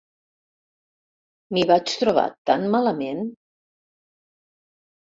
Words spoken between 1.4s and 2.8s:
M'hi vaig trobar tan